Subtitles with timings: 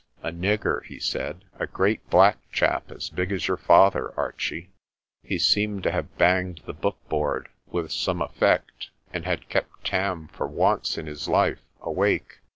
[0.23, 4.71] "A nigger," he said, "a great black chap as big as your father, Archie."
[5.21, 10.47] He seemed to have banged the bookboard with some effect, and had kept Tarn, for
[10.47, 12.39] once in his life, awake.